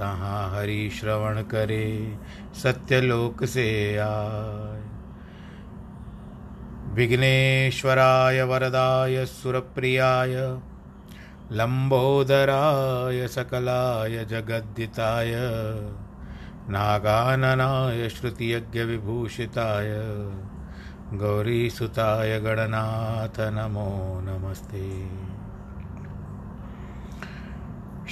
[0.00, 2.18] तहाँ हरि श्रवण करे,
[2.54, 4.82] सत्यलोक से आए।
[6.94, 10.58] विघ्नेश्वराय, वरदाय, सुरप्रियाय
[11.52, 15.32] लम्बोदराय सकलाय, जगद्दिताय,
[16.68, 19.88] नागाननाय श्रुतियज्ञविभूषिताय
[21.18, 25.06] गौरीसुताय, गणनाथ, नमो नमस्ते।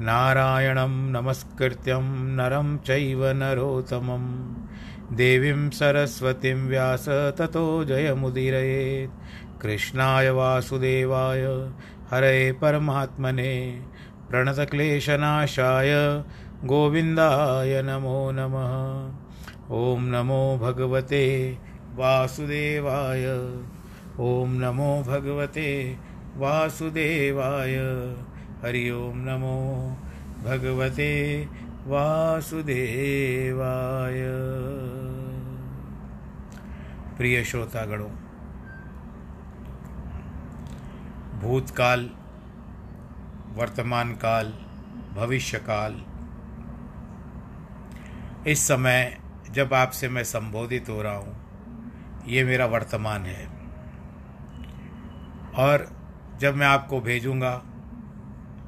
[0.00, 2.02] नारायणं नमस्कृत्यं
[2.36, 4.54] नरं चैव नरोत्तमं।
[5.16, 9.12] देवीं सरस्वतीं व्यास ततो जयमुदीरयेत्।
[9.62, 11.70] कृष्णाय वासुदेवाय,
[12.10, 13.82] हरे परमात्मने।
[14.30, 16.22] प्रणतक्लेशनाशाय,
[16.64, 19.10] गोविन्दाय नमो नमः।
[19.70, 21.58] ॐ नमो भगवते
[21.96, 23.26] वासुदेवाय।
[24.20, 25.96] ॐ नमो भगवते
[26.36, 27.76] वासुदेवाय।
[28.56, 29.56] हरि ओम नमो
[30.44, 31.08] भगवते
[31.86, 32.62] वासुदेवाय।
[37.16, 38.08] प्रिय श्रोतागणों,
[41.40, 42.08] भूतकाल
[43.56, 44.52] वर्तमान काल
[45.16, 46.00] भविष्य काल
[48.46, 49.18] इस समय
[49.50, 51.36] जब आपसे मैं संबोधित हो रहा हूँ,
[52.28, 53.46] ये मेरा वर्तमान है।
[55.58, 55.88] और
[56.40, 57.54] जब मैं आपको भेजूँगा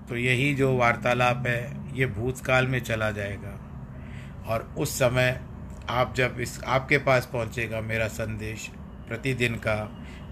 [0.08, 3.58] तो यही जो वार्तालाप है, ये भूतकाल में चला जाएगा।
[4.46, 5.40] और उस समय
[5.90, 8.68] आप जब इस, आपके पास पहुंचेगा मेरा संदेश,
[9.08, 9.76] प्रतिदिन का,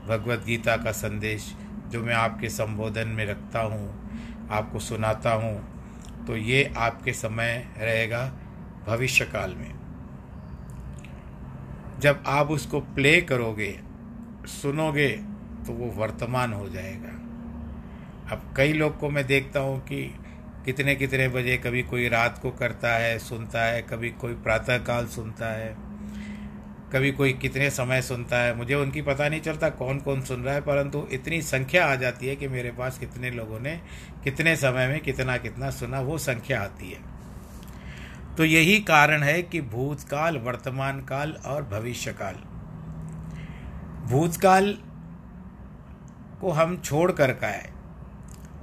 [0.09, 1.55] भगवत गीता का संदेश,
[1.89, 8.23] जो मैं आपके संबोधन में रखता हूँ, आपको सुनाता हूँ तो ये आपके समय रहेगा
[8.87, 9.75] भविष्य काल में।
[12.01, 13.79] जब आप उसको प्ले करोगे,
[14.47, 15.09] सुनोगे
[15.67, 17.16] तो वो वर्तमान हो जाएगा।
[18.33, 20.03] अब कई लोग को मैं देखता हूँ कि
[20.65, 25.47] कितने कितने बजे कभी कोई रात को करता है, सुनता है, कभी कोई प्रातःकाल सुनता
[25.47, 25.69] है,
[26.93, 30.55] कभी कोई कितने समय सुनता है। मुझे उनकी पता नहीं चलता कौन कौन सुन रहा
[30.55, 33.81] है, परंतु इतनी संख्या आ जाती है कि मेरे पास कितने लोगों ने
[34.25, 37.15] कितने समय में कितना कितना सुना, वो संख्या आती है।
[38.37, 42.35] तो यही कारण है कि भूतकाल वर्तमान काल और भविष्य काल
[44.09, 44.77] भूतकाल
[46.41, 47.76] को हम छोड़ कर का है।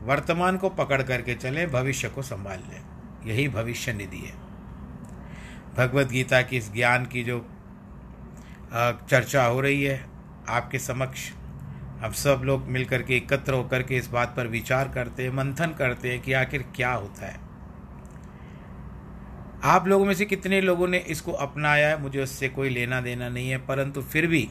[0.04, 2.82] वर्तमान को पकड़ करके चलें, भविष्य को संभाल लें।
[3.26, 4.34] यही भविष्य निधि है।
[5.78, 7.46] भगवत गीता की इस ज्ञान की जो
[9.10, 10.06] चर्चा हो रही है,
[10.50, 11.30] आपके समक्ष।
[12.00, 15.76] हम सब लोग मिलकर के एकत्र होकर के इस बात पर विचार करते हैं, मंथन
[15.78, 17.40] करते हैं कि आखिर क्या होता है।
[19.64, 22.02] आप लोगों में से कितने लोगों ने इसको अपनाया है?
[22.02, 24.48] मुझे उससे कोई लेना देना नहीं है, परंतु फिर भी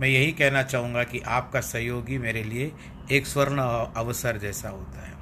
[0.00, 2.72] मैं यही कहना चाहूँगा कि आपका सहयोगी मेरे लिए
[3.12, 3.58] एक स्वर्ण
[3.96, 5.14] अवसर जैसा होता है।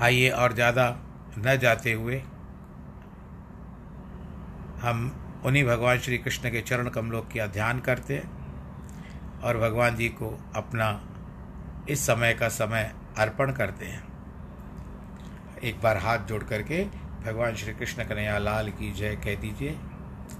[0.00, 0.88] आइए और ज़्यादा
[1.38, 2.18] न जाते हुए
[4.80, 5.10] हम
[5.46, 10.28] उन्हीं भगवान श्री कृष्ण के चरण कमलों का ध्यान करते हैं और भगवान जी को
[10.56, 10.88] अपना
[11.90, 14.02] इस समय का समय अर्पण करते हैं।
[15.62, 16.84] एक बार हाथ जोड़ करके
[17.24, 19.78] भगवान श्री कृष्ण कन्हैया लाल की जय कह दीजिए।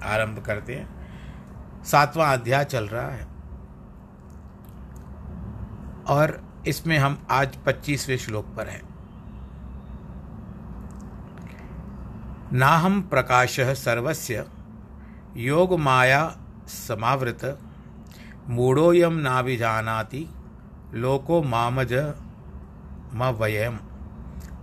[0.05, 3.34] आरंभ करते हैं। सातवां अध्याय चल रहा है।
[6.09, 8.83] और इसमें हम आज पच्चीसवें श्लोक पर हैं।
[12.53, 14.45] नाहम प्रकाश सर्वस्य,
[15.37, 16.37] योग माया
[16.69, 17.59] समावृत
[18.49, 20.27] मूढ़ोयम नाभिजानाति,
[20.95, 21.93] लोको मामज
[23.15, 23.79] मवयम।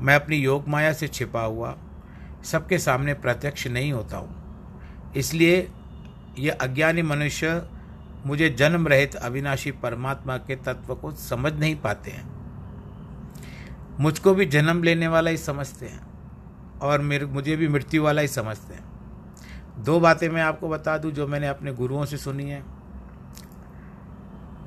[0.02, 1.76] मैं अपनी योग माया से छिपा हुआ,
[2.44, 5.72] सबके सामने प्रत्यक्ष नहीं होता हूँ। इसलिए
[6.40, 7.70] यह अज्ञानी मनुष्य
[8.26, 12.30] मुझे जन्म रहित अविनाशी परमात्मा के तत्व को समझ नहीं पाते हैं।
[14.00, 18.28] मुझको भी जन्म लेने वाला ही समझते हैं और मेरे, मुझे भी मृत्यु वाला ही
[18.28, 22.64] समझते हैं। दो बातें मैं आपको बता दूँ जो मैंने अपने गुरुओं से सुनी है।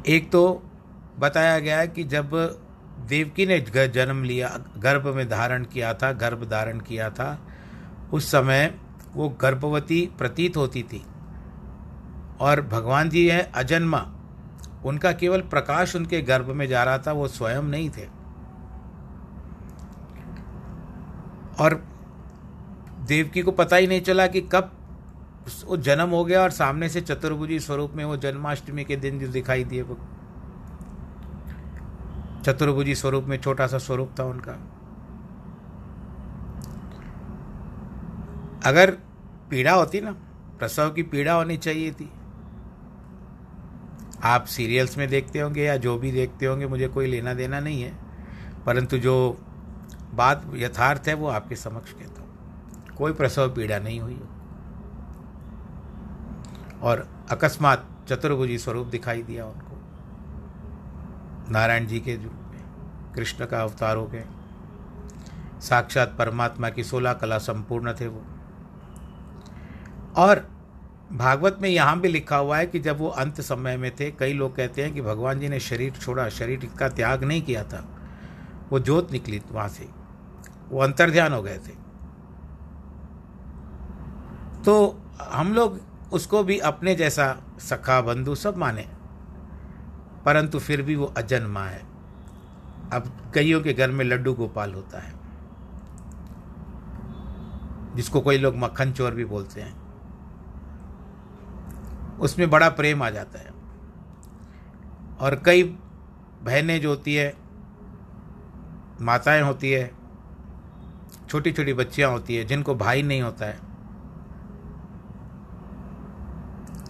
[0.07, 0.63] एक तो
[1.19, 2.31] बताया गया है कि जब
[3.09, 7.47] देवकी ने जन्म लिया, गर्भ में धारण किया था, गर्भ धारण किया था,
[8.13, 8.75] उस समय
[9.15, 11.05] वो गर्भवती प्रतीत होती थी।
[12.41, 14.11] और भगवान जी है अजन्मा।
[14.85, 18.09] उनका केवल प्रकाश उनके गर्भ में जा रहा था, वो स्वयं नहीं थे।
[21.61, 21.75] और
[23.07, 24.71] देवकी को पता ही नहीं चला कि कब
[25.65, 29.29] वो जन्म हो गया और सामने से चतुर्भुजी स्वरूप में वो जन्माष्टमी के दिन जो
[29.29, 29.99] दिखाई दिए वो।
[32.45, 34.53] चतुर्भुजी स्वरूप में छोटा सा स्वरूप था उनका।
[38.67, 38.91] अगर
[39.51, 40.13] पीड़ा होती ना,
[40.59, 42.11] प्रसव की पीड़ा होनी चाहिए थी।
[44.25, 47.83] आप सीरियल्स में देखते होंगे या जो भी देखते होंगे, मुझे कोई लेना देना नहीं
[47.83, 47.95] है।
[48.67, 49.39] परंतु जो
[50.15, 54.21] बात यथार्थ है, वो आपके समक्ष कहता हूँ। कोई प्रसव पीड़ा नहीं हुई
[56.83, 59.81] और अकस्मात चतुर्भुजी स्वरूप दिखाई दिया उनको।
[61.53, 62.17] नारायण जी के
[63.15, 64.25] कृष्ण का अवतार हो गए
[65.61, 68.23] साक्षात परमात्मा की सोलह कला संपूर्ण थे वो।
[70.17, 70.54] और
[71.13, 74.33] भागवत में यहाँ भी लिखा हुआ है कि जब वो अंत समय में थे, कई
[74.33, 77.89] लोग कहते हैं कि भगवान जी ने शरीर छोड़ा, शरीर का त्याग नहीं किया था।
[78.71, 79.89] वो जोत निकली वहाँ से।
[80.71, 81.85] वो अंतर्ध्यान हो गए थे।
[84.63, 85.81] तो हम लोग
[86.13, 88.89] उसको भी अपने जैसा सखा बंधु सब माने।
[90.25, 91.83] परंतु फिर भी वो अजन्मा है।
[92.93, 95.15] अब कईयों के घर में लड्डू गोपाल होता है,
[97.97, 99.84] जिसको कोई लोग मक्खन चोर भी बोलते हैं।
[102.21, 103.51] उसमें बड़ा प्रेम आ जाता है।
[105.21, 105.63] और कई
[106.43, 107.35] बहनें जो होती है,
[109.01, 109.91] माताएँ होती है
[111.29, 113.59] छोटी छोटी बच्चियाँ होती है, जिनको भाई नहीं होता है,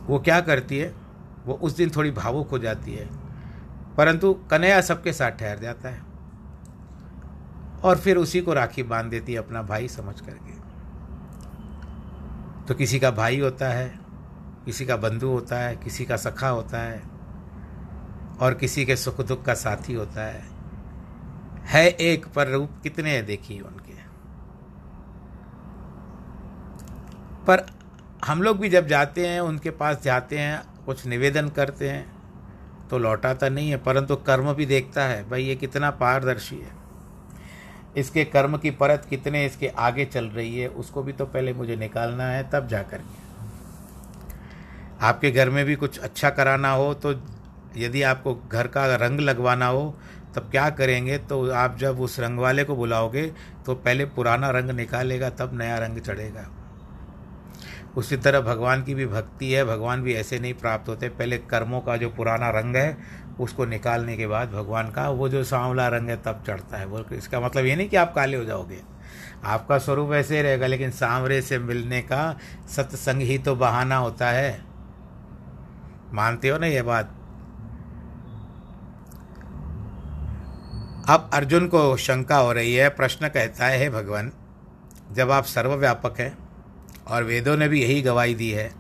[0.06, 0.94] वो क्या करती है,
[1.47, 3.09] वो उस दिन थोड़ी भावुक हो जाती है।
[3.97, 6.03] परंतु कन्हैया सबके साथ ठहर जाता है
[7.85, 10.55] और फिर उसी को राखी बाँध देती है अपना भाई समझ करके।
[12.65, 14.04] तो किसी का भाई होता है
[14.64, 17.02] किसी का बंधु होता है, किसी का सखा होता है,
[18.40, 20.43] और किसी के सुख दुख का साथी होता है।
[21.64, 23.94] है एक, पर रूप कितने हैं देखिए उनके।
[27.46, 27.66] पर
[28.25, 32.14] हम लोग भी जब जाते हैं, उनके पास जाते हैं, कुछ निवेदन करते हैं
[32.90, 36.73] तो लौटाता नहीं है, परंतु कर्म भी देखता है, भाई ये कितना पारदर्शी है।
[37.97, 41.76] इसके कर्म की परत कितने, इसके आगे चल रही है, उसको भी तो पहले मुझे
[41.76, 43.24] निकालना है, तब जा कर के।
[45.03, 47.13] आपके घर में भी कुछ अच्छा कराना हो तो
[47.77, 49.99] यदि आपको घर का रंग लगवाना हो,
[50.37, 51.19] तब क्या करेंगे?
[51.19, 53.27] तो आप जब उस रंग वाले को बुलाओगे
[53.67, 56.49] तो पहले पुराना रंग निकालेगा, तब नया रंग चढ़ेगा।
[57.97, 61.81] उसी तरह भगवान की भी भक्ति है, भगवान भी ऐसे नहीं प्राप्त होते। पहले कर्मों
[61.81, 62.97] का जो पुराना रंग है,
[63.41, 67.05] उसको निकालने के बाद भगवान का वो जो सांवला रंग है, तब चढ़ता है। बोल
[67.13, 68.81] इसका मतलब ये नहीं कि आप काले हो जाओगे।
[69.45, 72.39] आपका स्वरूप ऐसे ही रहेगा, लेकिन सांवरे से मिलने का
[72.77, 74.74] सत्संग ही तो बहाना होता है।
[76.14, 77.11] मानते हो ना ये बात?
[81.09, 84.30] अब अर्जुन को शंका हो रही है, प्रश्न कहता है भगवान,
[85.12, 86.37] जब आप सर्वव्यापक हैं
[87.06, 88.71] और वेदों ने भी यही गवाही दी है,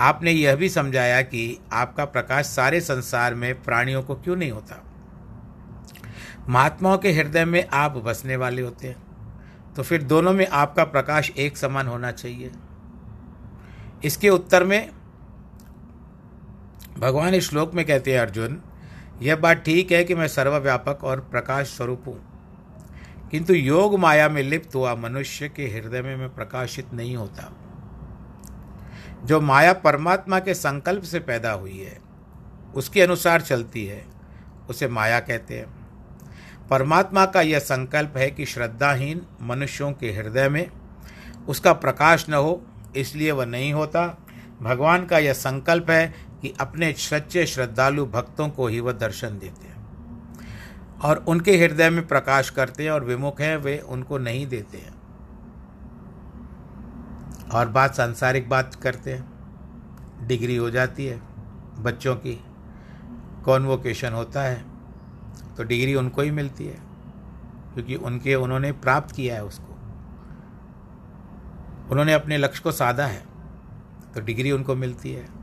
[0.00, 4.82] आपने यह भी समझाया कि आपका प्रकाश सारे संसार में प्राणियों को क्यों नहीं होता?
[6.48, 8.96] महात्माओं के हृदय में आप बसने वाले होते हैं
[9.76, 12.50] तो फिर दोनों में आपका प्रकाश एक समान होना चाहिए।
[14.04, 14.90] इसके उत्तर में
[16.98, 18.62] भगवान इस श्लोक में कहते हैं, अर्जुन,
[19.22, 22.38] यह बात ठीक है कि मैं सर्वव्यापक और प्रकाश स्वरूप हूँ।
[23.30, 27.52] किंतु योग माया में लिप्त हुआ मनुष्य के हृदय में मैं प्रकाशित नहीं होता।
[29.24, 31.98] जो माया परमात्मा के संकल्प से पैदा हुई है,
[32.74, 34.06] उसके अनुसार चलती है,
[34.70, 35.66] उसे माया कहते हैं।
[36.70, 40.70] परमात्मा का यह संकल्प है कि श्रद्धाहीन मनुष्यों के हृदय में
[41.48, 44.18] उसका प्रकाश न हो, इसलिए वह नहीं होता।
[44.62, 49.66] भगवान का यह संकल्प है कि अपने सच्चे श्रद्धालु भक्तों को ही वह दर्शन देते
[49.66, 49.76] हैं।
[51.00, 54.94] और उनके हृदय में प्रकाश करते हैं और विमुख हैं, वे उनको नहीं देते हैं।
[57.48, 61.20] और बात सांसारिक बात करते हैं। डिग्री हो जाती है
[61.78, 62.34] बच्चों की,
[63.44, 64.64] कॉन्वोकेशन होता है
[65.56, 66.78] तो डिग्री उनको ही मिलती है,
[67.74, 69.72] क्योंकि उनके, उन्होंने प्राप्त किया है उसको।
[71.90, 73.22] उन्होंने अपने लक्ष्य को साधा है
[74.14, 75.37] तो डिग्री उनको मिलती है।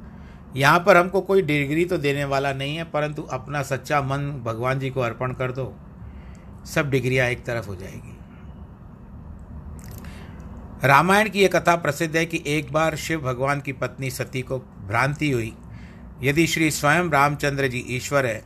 [0.55, 4.79] यहाँ पर हमको कोई डिग्री तो देने वाला नहीं है, परंतु अपना सच्चा मन भगवान
[4.79, 5.73] जी को अर्पण कर दो,
[6.65, 8.17] सब डिग्रियाँ एक तरफ़ हो जाएगी।
[10.83, 14.57] रामायण की यह कथा प्रसिद्ध है कि एक बार शिव भगवान की पत्नी सती को
[14.87, 15.53] भ्रांति हुई।
[16.23, 18.43] यदि श्री स्वयं रामचंद्र जी ईश्वर है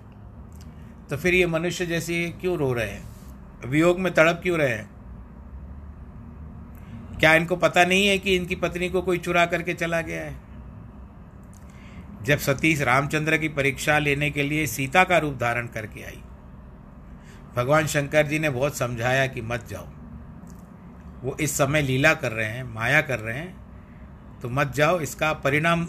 [1.09, 3.03] तो फिर ये मनुष्य जैसे क्यों रो रहे हैं?
[3.65, 4.89] वियोग में तड़प क्यों रहे हैं?
[7.19, 10.48] क्या इनको पता नहीं है कि इनकी पत्नी को कोई चुरा करके चला गया है?
[12.25, 16.21] जब सतीश रामचंद्र की परीक्षा लेने के लिए सीता का रूप धारण करके आई।
[17.55, 19.87] भगवान शंकर जी ने बहुत समझाया कि मत जाओ।
[21.23, 25.31] वो इस समय लीला कर रहे हैं, माया कर रहे हैं तो मत जाओ, इसका
[25.35, 25.85] परिणाम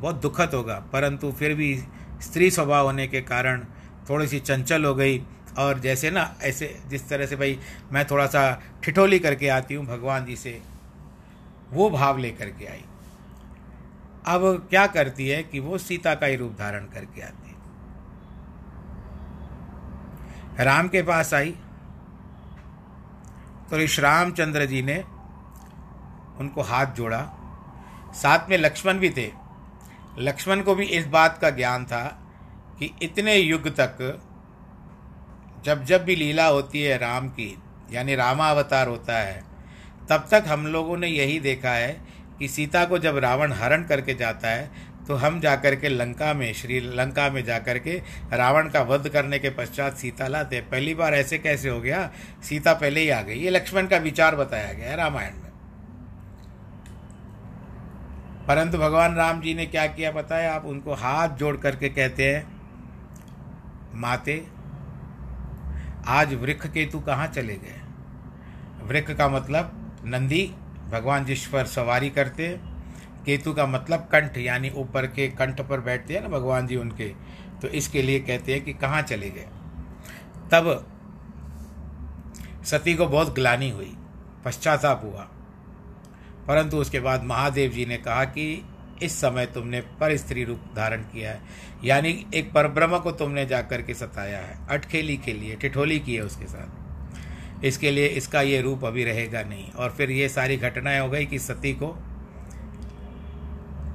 [0.00, 1.74] बहुत दुखद होगा। परंतु फिर भी
[2.22, 3.64] स्त्री स्वभाव होने के कारण
[4.10, 5.22] थोड़ी सी चंचल हो गई
[5.58, 7.58] और जैसे ना, ऐसे जिस तरह से भाई
[7.92, 10.60] मैं थोड़ा सा ठिठोली करके आती हूँ, भगवान जी से
[11.70, 12.84] वो भाव लेकर के आई।
[14.26, 17.56] अब क्या करती है कि वो सीता का ही रूप धारण करके आती है।
[20.64, 21.50] राम के पास आई
[23.70, 24.96] तो ऋष रामचंद्र जी ने
[26.38, 27.20] उनको हाथ जोड़ा।
[28.14, 29.30] साथ में लक्ष्मण भी थे।
[30.18, 32.04] लक्ष्मण को भी इस बात का ज्ञान था
[32.78, 34.20] कि इतने युग तक
[35.64, 39.44] जब जब भी लीला होती है राम की, यानी रामावतार होता है,
[40.08, 44.14] तब तक हम लोगों ने यही देखा है कि सीता को जब रावण हरण करके
[44.14, 44.70] जाता है
[45.08, 48.02] तो हम जाकर के लंका में श्रीलंका में जाकर के
[48.32, 52.10] रावण का वध करने के पश्चात सीता लाते पहली बार ऐसे कैसे हो गया?
[52.42, 55.50] सीता पहले ही आ गई। ये लक्ष्मण का विचार बताया गया है रामायण में।
[58.46, 60.48] परंतु भगवान राम जी ने क्या किया पता है?
[60.48, 62.60] आप उनको हाथ जोड़ करके कहते हैं,
[63.94, 64.46] माते,
[66.08, 67.80] आज वृक्ष केतु कहाँ चले गए?
[68.82, 70.54] वृक्ष का मतलब नंदी
[70.90, 72.48] भगवान जिस पर सवारी करते,
[73.26, 77.08] केतु का मतलब कंठ, यानी ऊपर के कंठ पर बैठते हैं ना भगवान जी उनके
[77.62, 79.46] तो इसके लिए कहते हैं कि कहाँ चले गए।
[80.52, 80.86] तब
[82.64, 83.92] सती को बहुत ग्लानी हुई,
[84.44, 85.28] पश्चाताप हुआ।
[86.46, 88.64] परंतु उसके बाद महादेव जी ने कहा कि
[89.02, 91.40] इस समय तुमने पर स्त्री रूप धारण किया है,
[91.84, 96.22] यानी एक परब्रह्म को तुमने जाकर के सताया है, अटखेली के लिए, ठिठोली की है
[96.22, 96.85] उसके साथ।
[97.64, 101.26] इसके लिए इसका ये रूप अभी रहेगा नहीं। और फिर ये सारी घटनाएँ हो गई
[101.26, 101.88] कि सती को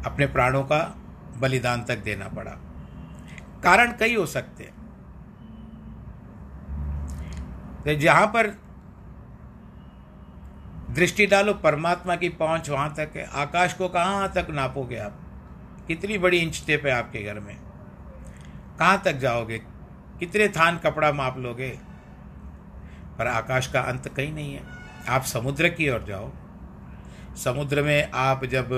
[0.06, 0.96] अपने प्राणों का
[1.38, 2.52] बलिदान तक देना पड़ा।
[3.64, 4.82] कारण कई हो सकते हैं।
[7.84, 8.48] तो जहाँ पर
[10.90, 15.22] दृष्टि डालो, परमात्मा की पहुँच वहाँ तक है। आकाश को कहाँ तक नापोगे आप?
[15.88, 17.58] कितनी बड़ी इंच टेप है आपके घर में?
[18.80, 19.58] कहाँ तक जाओगे?
[20.20, 21.91] कितने थान कपड़ा माप लोगे?
[23.22, 24.62] पर आकाश का अंत कहीं नहीं है।
[25.10, 26.32] आप समुद्र की ओर जाओ।
[27.36, 28.70] समुद्र में आप जब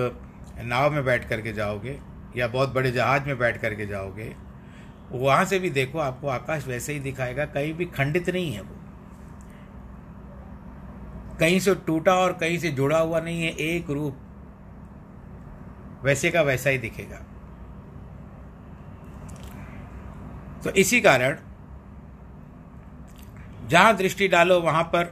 [0.61, 1.99] नाव में बैठ करके जाओगे
[2.37, 4.35] या बहुत बड़े जहाज़ में बैठ करके जाओगे,
[5.11, 8.75] वहाँ से भी देखो आपको आकाश वैसे ही दिखाएगा, कहीं भी खंडित नहीं है वो।
[11.39, 14.17] कहीं से टूटा और कहीं से जुड़ा हुआ नहीं है, एक रूप
[16.03, 17.17] वैसे का वैसा ही दिखेगा।
[20.63, 21.37] तो इसी कारण
[23.73, 25.03] जहाँ दृष्टि डालो, वहाँ पर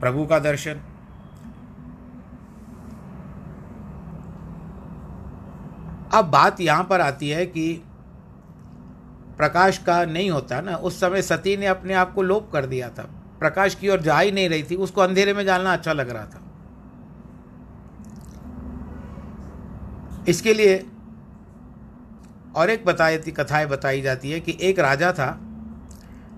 [0.00, 0.80] प्रभु का दर्शन।
[6.14, 7.72] अब बात यहाँ पर आती है कि
[9.36, 12.88] प्रकाश का नहीं होता ना, उस समय सती ने अपने आप को लोप कर दिया
[12.88, 13.02] था।
[13.38, 16.24] प्रकाश की ओर जा ही नहीं रही थी, उसको अंधेरे में जाना अच्छा लग रहा
[16.24, 16.40] था।
[20.28, 20.86] इसके लिए
[22.56, 25.43] और एक बताई कथाएँ बताई जाती है कि एक राजा था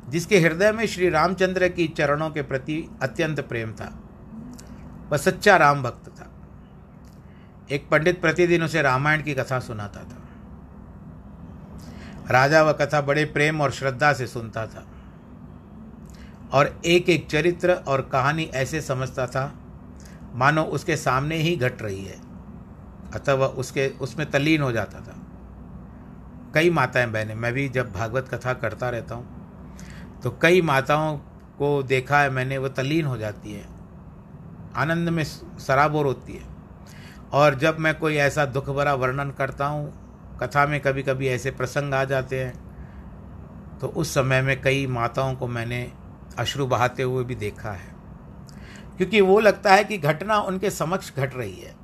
[0.09, 4.01] जिसके हृदय में श्री रामचंद्र की चरणों के प्रति अत्यंत प्रेम था।
[5.11, 6.31] वह सच्चा राम भक्त था।
[7.71, 10.23] एक पंडित प्रतिदिन उसे रामायण की कथा सुनाता था।
[12.31, 14.87] राजा वह कथा बड़े प्रेम और श्रद्धा से सुनता था।
[16.53, 19.55] और एक एक चरित्र और कहानी ऐसे समझता था,
[20.35, 22.17] मानो उसके सामने ही घट रही है।
[23.15, 25.17] अतः वह उसके, उसमें तल्लीन हो जाता था।
[26.55, 29.36] कई माताएँ बहनें मैं भी जब भागवत कथा करता रहता हूँ
[30.23, 31.17] तो कई माताओं
[31.59, 33.65] को देखा है मैंने, वो तलीन हो जाती है।
[34.77, 36.55] आनंद में सराबोर होती है।
[37.33, 39.93] और जब मैं कोई ऐसा दुख भरा वर्णन करता हूँ,
[40.43, 45.35] कथा में कभी कभी ऐसे प्रसंग आ जाते हैं तो उस समय में कई माताओं
[45.35, 45.93] को मैंने
[46.39, 47.95] अश्रु बहाते हुए भी देखा है।
[48.97, 51.75] क्योंकि वो लगता है कि घटना उनके समक्ष घट रही है।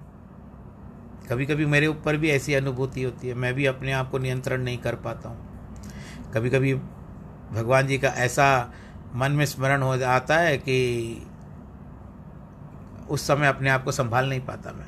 [1.31, 4.63] कभी कभी मेरे ऊपर भी ऐसी अनुभूति होती है, मैं भी अपने आप को नियंत्रण
[4.63, 6.75] नहीं कर पाता हूँ। कभी कभी
[7.53, 8.73] भगवान जी का ऐसा
[9.15, 11.27] मन में स्मरण हो जाता है कि
[13.11, 14.87] उस समय अपने आप को संभाल नहीं पाता मैं।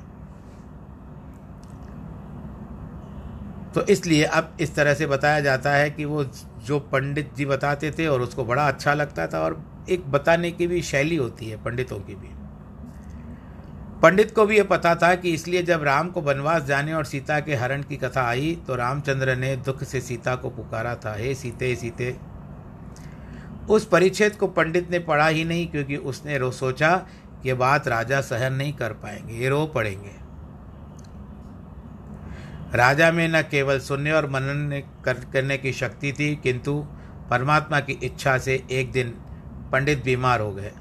[3.72, 6.24] तो इसलिए अब इस तरह से बताया जाता है कि वो
[6.66, 10.66] जो पंडित जी बताते थे और उसको बड़ा अच्छा लगता था और एक बताने की
[10.66, 12.28] भी शैली होती है पंडितों की भी।
[14.02, 17.40] पंडित को भी ये पता था कि इसलिए जब राम को वनवास जाने और सीता
[17.40, 21.34] के हरण की कथा आई तो रामचंद्र ने दुख से सीता को पुकारा था, हे
[21.34, 22.16] सीते सीते
[23.68, 26.96] उस परिच्छेद को पंडित ने पढ़ा ही नहीं, क्योंकि उसने रो सोचा
[27.42, 30.12] कि बात राजा सहन नहीं कर पाएँगे, ये रो पड़ेंगे।
[32.74, 36.78] राजा में न केवल सुनने और मनन करने की शक्ति थी, किंतु
[37.30, 39.10] परमात्मा की इच्छा से एक दिन
[39.72, 40.72] पंडित बीमार हो गए।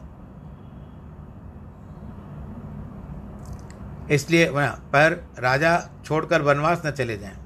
[4.11, 7.37] इसलिए पर राजा छोड़कर वनवास न चले जाएँ।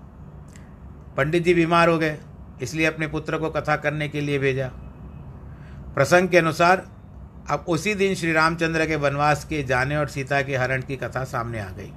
[1.18, 2.18] पंडित जी बीमार हो गए,
[2.62, 4.72] इसलिए अपने पुत्र को कथा करने के लिए भेजा।
[5.98, 6.86] प्रसंग के अनुसार,
[7.50, 11.24] अब उसी दिन श्री रामचंद्र के वनवास के जाने और सीता के हरण की कथा
[11.24, 11.92] सामने आ गई।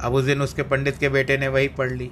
[0.00, 2.10] अब उस दिन उसके पंडित के बेटे ने वही पढ़ ली।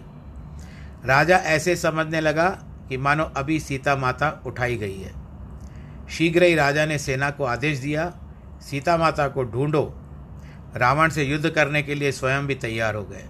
[1.06, 2.48] राजा ऐसे समझने लगा
[2.88, 5.14] कि मानो अभी सीता माता उठाई गई है।
[6.08, 8.12] शीघ्र ही राजा ने सेना को आदेश दिया,
[8.60, 9.94] सीता माता को ढूंढो।
[10.76, 13.24] रावण से युद्ध करने के लिए स्वयं भी तैयार हो गए।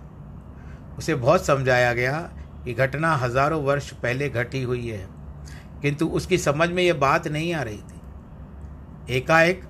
[0.99, 2.19] उसे बहुत समझाया गया
[2.65, 5.20] कि घटना हज़ारों वर्ष पहले घटी हुई है।
[5.83, 9.63] किंतु उसकी समझ में यह बात नहीं आ रही थी। एकाएक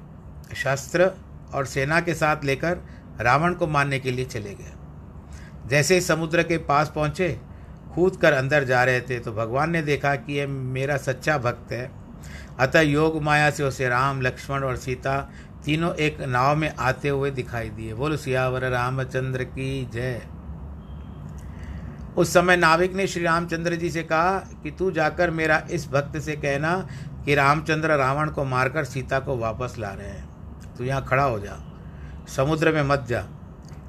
[0.56, 1.10] शस्त्र
[1.54, 2.78] और सेना के साथ लेकर
[3.20, 4.72] रावण को मारने के लिए चले गए।
[5.66, 7.28] जैसे ही समुद्र के पास पहुँचे,
[7.94, 11.72] कूद कर अंदर जा रहे थे तो भगवान ने देखा कि यह मेरा सच्चा भक्त
[11.72, 11.90] है।
[12.58, 15.20] अतः योग, माया से उसे राम, लक्ष्मण और सीता
[15.64, 20.22] तीनों एक नाव में आते हुए दिखाई दिए। बोलो, सियावर, रामचंद्र की जय।
[22.20, 26.18] उस समय नाविक ने श्री रामचंद्र जी से कहा कि तू जाकर मेरा इस भक्त
[26.18, 26.88] से कहना
[27.24, 30.28] कि रामचंद्र रावण को मारकर सीता को वापस ला रहे हैं।
[30.76, 31.56] तू यहाँ खड़ा हो जा।
[32.28, 33.26] समुद्र में मत जा।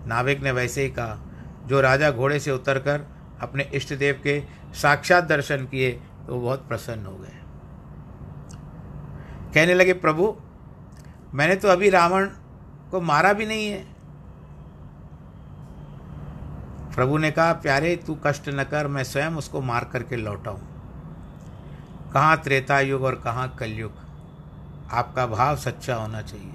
[0.07, 1.19] नाविक ने वैसे ही कहा।
[1.65, 3.01] जो राजा घोड़े से उतरकर
[3.41, 5.91] अपने इष्ट देव के साक्षात दर्शन किए
[6.27, 7.37] तो बहुत प्रसन्न हो गए।
[9.53, 10.35] कहने लगे, प्रभु,
[11.33, 12.29] मैंने तो अभी रावण
[12.91, 13.90] को मारा भी नहीं है।
[16.95, 20.59] प्रभु ने कहा, प्यारे, तू कष्ट न कर, मैं स्वयं उसको मार करके लौटाऊं।
[22.11, 23.91] कहाँ त्रेता युग और कहाँ कलयुग?
[24.91, 26.53] आपका भाव सच्चा होना चाहिए।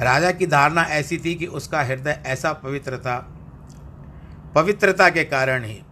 [0.00, 3.28] राजा की धारणा ऐसी थी कि उसका हृदय ऐसा पवित्र था,
[4.54, 5.82] पवित्रता के कारण ही।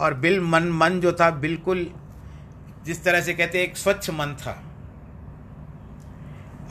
[0.00, 1.86] और बिल, मन मन जो था, बिल्कुल
[2.84, 4.62] जिस तरह से कहते एक स्वच्छ मन था।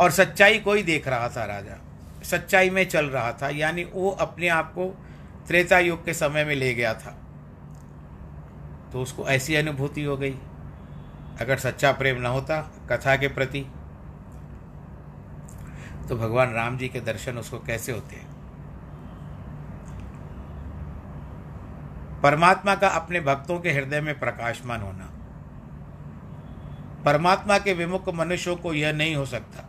[0.01, 1.88] और सच्चाई कोई देख रहा था राजा।
[2.31, 4.85] सच्चाई में चल रहा था, यानी वो अपने आप को
[5.47, 7.15] त्रेता युग के समय में ले गया था।
[8.93, 10.35] तो उसको ऐसी अनुभूति हो गई।
[11.41, 13.65] अगर सच्चा प्रेम न होता कथा के प्रति
[16.09, 18.27] तो भगवान राम जी के दर्शन उसको कैसे होते हैं?
[22.21, 25.09] परमात्मा का अपने भक्तों के हृदय में प्रकाशमान होना।
[27.05, 29.68] परमात्मा के विमुख मनुष्यों को यह नहीं हो सकता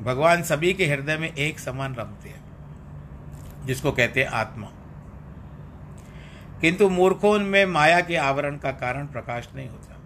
[0.00, 4.66] भगवान सभी के हृदय में एक समान रमते हैं जिसको कहते हैं आत्मा।
[6.60, 9.96] किंतु मूर्खों में माया के आवरण का कारण प्रकाश नहीं होता।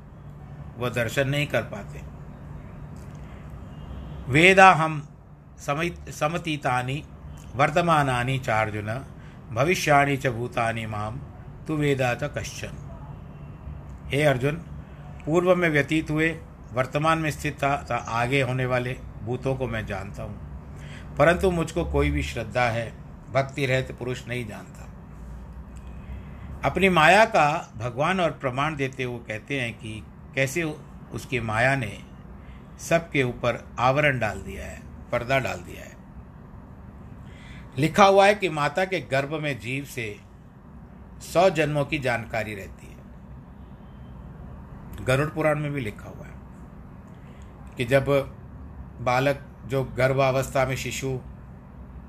[0.79, 2.01] वह दर्शन नहीं कर पाते।
[4.33, 5.09] वेदा हम
[5.59, 7.03] समतीतानि
[7.57, 8.91] वर्तमानानि चार्जुन
[9.53, 11.19] भविष्याणि च भूतानि माम
[11.69, 12.73] तु वेदा च कश्चन।
[14.07, 14.55] हे अर्जुन
[15.27, 16.29] पूर्व में व्यतीत हुए
[16.73, 20.55] वर्तमान में स्थित था, था आगे होने वाले भूतों को मैं जानता हूँ।
[21.17, 22.93] परंतु मुझको कोई भी श्रद्धा है
[23.33, 24.81] भक्ति रहते पुरुष नहीं जानता।
[26.65, 30.63] अपनी माया का भगवान और प्रमाण देते हुए कहते हैं कि कैसे
[31.13, 31.99] उसकी माया ने
[32.79, 34.83] सबके ऊपर आवरण डाल दिया है,
[35.13, 35.97] पर्दा डाल दिया है।
[37.79, 40.21] लिखा हुआ है कि माता के गर्भ में जीव से
[41.21, 42.95] सौ जन्मों की जानकारी रहती है।
[45.05, 46.35] गरुड़ पुराण में भी लिखा हुआ है
[47.77, 48.05] कि जब
[49.01, 51.09] बालक जो गर्भावस्था में शिशु,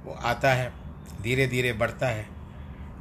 [0.06, 0.74] वो आता है
[1.22, 2.28] धीरे धीरे बढ़ता है।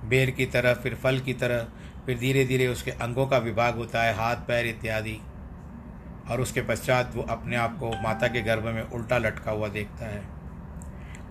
[0.04, 1.68] बेर की तरह, फिर फल की तरह,
[2.06, 5.20] फिर धीरे धीरे उसके अंगों का विभाग होता है, हाथ, पैर इत्यादि।
[6.30, 10.06] और उसके पश्चात वो अपने आप को माता के गर्भ में उल्टा लटका हुआ देखता
[10.06, 10.24] है।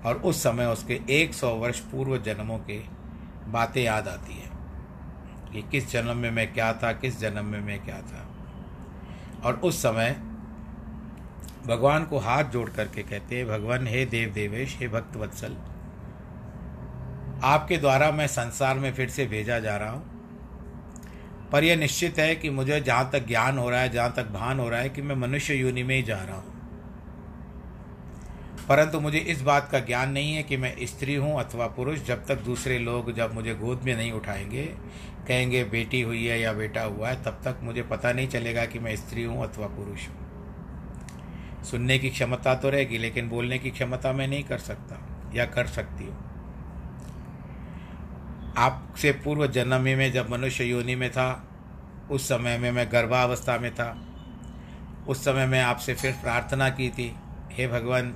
[0.05, 2.81] और उस समय उसके एक सौ वर्ष पूर्व जन्मों के
[3.47, 4.53] बातें याद आती है।
[5.53, 8.29] कि किस जन्म में मैं क्या था, किस जन्म में मैं क्या था।
[9.45, 10.32] और उस समय
[11.67, 15.55] भगवान को हाथ जोड़ करके कहते हैं, भगवान, हे देव देवेश हे भक्त वत्सल
[17.43, 20.13] आपके द्वारा मैं संसार में फिर से भेजा जा रहा हूँ।
[21.51, 24.59] पर यह निश्चित है कि मुझे जहाँ तक ज्ञान हो रहा है, जहाँ तक भान
[24.59, 26.53] हो रहा है कि मैं मनुष्य योनि में ही जा रहा हूँ।
[28.69, 32.25] परंतु मुझे इस बात का ज्ञान नहीं है कि मैं स्त्री हूँ अथवा पुरुष, जब
[32.25, 34.65] तक दूसरे लोग जब मुझे गोद में नहीं उठाएँगे,
[35.27, 38.79] कहेंगे, बेटी हुई है या बेटा हुआ है, तब तक मुझे पता नहीं चलेगा कि
[38.79, 40.22] मैं स्त्री हूँ अथवा पुरुष हूँ।
[41.63, 44.99] सुनने की क्षमता तो रहेगी, लेकिन बोलने की क्षमता मैं नहीं कर सकता,
[45.35, 46.17] या कर सकती हूँ।
[48.57, 51.47] आपसे पूर्व जन्म में जब मनुष्य योनि में था,
[52.11, 54.05] उस समय में मैं गर्भावस्था में था।
[55.07, 57.15] उस समय मैं आपसे फिर प्रार्थना की थी,
[57.51, 58.13] हे भगवान,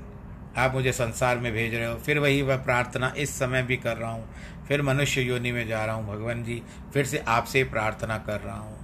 [0.57, 3.97] आप मुझे संसार में भेज रहे हो। फिर वही वह प्रार्थना इस समय भी कर
[3.97, 4.29] रहा हूँ।
[4.67, 6.61] फिर मनुष्य योनि में जा रहा हूँ, भगवान जी,
[6.93, 8.77] फिर से आपसे प्रार्थना कर रहा हूँ।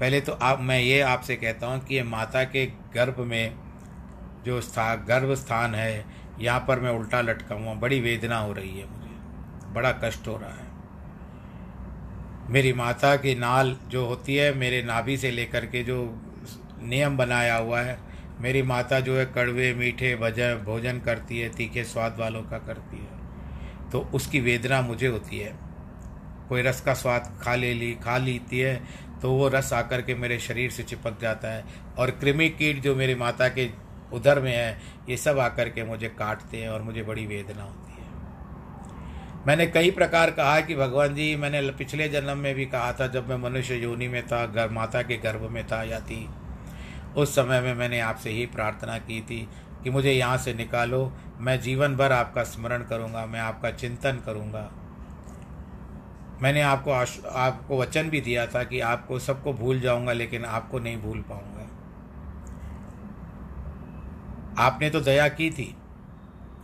[0.00, 3.67] पहले तो आप, मैं ये आपसे कहता हूँ कि ये माता के गर्भ में
[4.44, 6.04] जो स्था, गर्भ स्थान है,
[6.40, 9.08] यहाँ पर मैं उल्टा लटका हुआ, बड़ी वेदना हो रही है मुझे।
[9.72, 10.68] बड़ा कष्ट हो रहा है।
[12.50, 16.22] मेरी माता की नाल जो होती है, मेरे नाभि से लेकर के जो
[16.82, 17.98] नियम बनाया हुआ है,
[18.40, 22.96] मेरी माता जो है कड़वे, मीठे भजन, भोजन करती है, तीखे स्वाद वालों का करती
[22.96, 25.54] है। तो उसकी वेदना मुझे होती है।
[26.48, 30.14] कोई रस का स्वाद खा ले ली, खा लेती है तो वो रस आकर के
[30.14, 31.64] मेरे शरीर से चिपक जाता है।
[31.98, 33.64] और कृमि कीट जो मेरी माता के
[34.12, 37.92] उधर में है, ये सब आकर के मुझे काटते हैं और मुझे बड़ी वेदना होती
[37.92, 38.06] है।
[39.46, 43.28] मैंने कई प्रकार कहा कि भगवान जी, मैंने पिछले जन्म में भी कहा था, जब
[43.28, 46.28] मैं मनुष्य योनि में था, घर माता के गर्भ में था या थी,
[47.16, 49.48] उस समय में मैंने आपसे ही प्रार्थना की थी
[49.84, 54.70] कि मुझे यहाँ से निकालो, मैं जीवन भर आपका स्मरण करूँगा, मैं आपका चिंतन करूँगा।
[56.42, 60.96] मैंने आपको आपको वचन भी दिया था कि आपको सबको भूल जाऊँगा, लेकिन आपको नहीं
[60.96, 61.57] भूल पाऊँगा।
[64.58, 65.76] आपने तो दया की थी।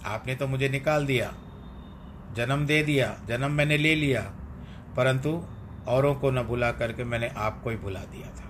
[0.05, 1.35] आपने तो मुझे निकाल दिया।
[2.37, 4.21] जन्म दे दिया। जन्म मैंने ले लिया।
[4.97, 5.45] परंतु
[5.89, 8.45] औरों को न भुला करके मैंने आपको ही भुला दिया था।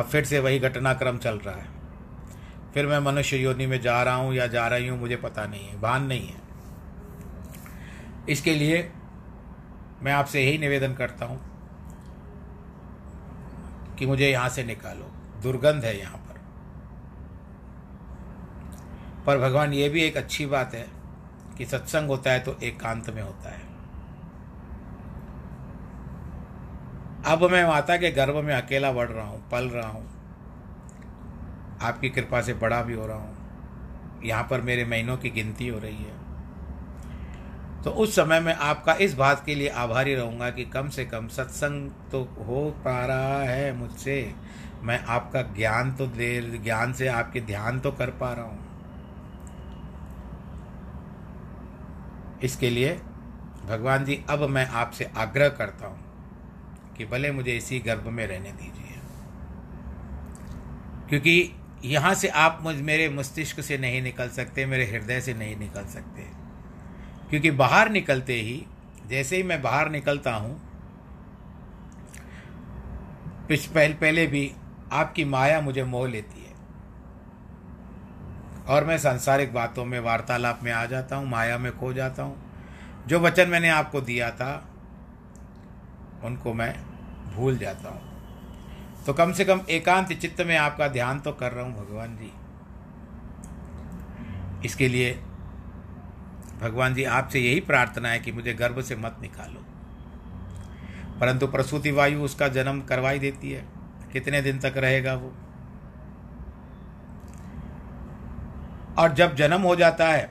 [0.00, 1.66] अब फिर से वही घटनाक्रम चल रहा है।
[2.74, 5.68] फिर मैं मनुष्य योनि में जा रहा हूँ या जा रही हूँ, मुझे पता नहीं
[5.68, 6.40] है। भान नहीं है।
[8.28, 8.92] इसके लिए
[10.02, 11.40] मैं आपसे यही निवेदन करता हूँ
[13.98, 15.10] कि मुझे यहाँ से निकालो।
[15.42, 16.16] दुर्गंध है यहाँ
[19.26, 20.86] पर भगवान, ये भी एक अच्छी बात है
[21.58, 23.62] कि सत्संग होता है तो एकांत में होता है।
[27.26, 30.08] अब मैं माता के गर्भ में अकेला बढ़ रहा हूँ, पल रहा हूँ।
[31.82, 35.78] आपकी कृपा से बड़ा भी हो रहा हूँ। यहाँ पर मेरे महीनों की गिनती हो
[35.78, 36.22] रही है।
[37.84, 41.28] तो उस समय मैं आपका इस बात के लिए आभारी रहूँगा कि कम से कम
[41.28, 44.34] सत्संग तो हो पा रहा है मुझसे।
[44.82, 48.73] मैं आपका ज्ञान तो दे, ज्ञान से आपके ध्यान तो कर पा रहा हूँ।
[52.42, 53.00] इसके लिए
[53.66, 56.04] भगवान जी, अब मैं आपसे आग्रह करता हूँ
[56.96, 58.98] कि भले मुझे इसी गर्भ में रहने दीजिए।
[61.08, 61.52] क्योंकि
[61.84, 65.84] यहाँ से आप मुझ, मेरे मस्तिष्क से नहीं निकल सकते, मेरे हृदय से नहीं निकल
[65.84, 66.22] सकते।
[67.30, 68.66] क्योंकि बाहर निकलते ही,
[69.06, 70.74] जैसे ही मैं बाहर निकलता हूँ
[73.50, 74.52] पहले पहले भी
[74.92, 76.43] आपकी माया मुझे मोह लेती है।
[78.68, 82.36] और मैं सांसारिक बातों में, वार्तालाप में आ जाता हूँ, माया में खो जाता हूँ।
[83.06, 84.68] जो वचन मैंने आपको दिया था,
[86.24, 86.74] उनको मैं
[87.34, 91.64] भूल जाता हूँ। तो कम से कम एकांत चित्त में आपका ध्यान तो कर रहा
[91.64, 92.32] हूँ, भगवान जी।
[94.64, 95.12] इसके लिए
[96.60, 99.64] भगवान जी, आपसे यही प्रार्थना है कि मुझे गर्भ से मत निकालो।
[101.20, 103.64] परंतु प्रसूति वायु उसका जन्म करवाई देती है।
[104.12, 105.32] कितने दिन तक रहेगा वो?
[108.98, 110.30] और जब जन्म हो जाता है,